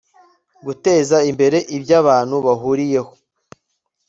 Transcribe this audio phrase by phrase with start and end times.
[0.65, 3.11] guteza imbere ibyo abantu bahuriyeho